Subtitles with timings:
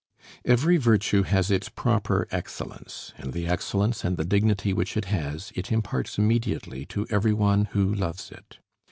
[0.43, 5.51] Every virtue has its proper excellence; and the excellence and the dignity which it has,
[5.53, 8.57] it imparts immediately to every one who loves it.